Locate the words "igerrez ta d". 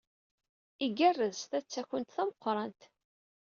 0.85-1.65